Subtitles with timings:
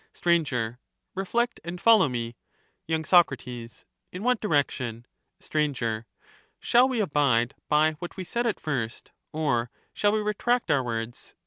[0.13, 0.31] Str,
[1.13, 2.35] Reflect; and follow me.
[2.89, 2.99] y.
[3.03, 5.05] Soc, In what direction?
[5.39, 5.59] Str.
[6.59, 11.35] Shall we abide by what we said at first, or shall we retract our words